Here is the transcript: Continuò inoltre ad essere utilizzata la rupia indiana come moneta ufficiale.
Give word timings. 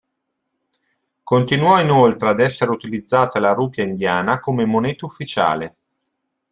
Continuò 1.21 1.79
inoltre 1.79 2.29
ad 2.29 2.39
essere 2.39 2.71
utilizzata 2.71 3.39
la 3.39 3.53
rupia 3.53 3.83
indiana 3.83 4.39
come 4.39 4.65
moneta 4.65 5.05
ufficiale. 5.05 5.75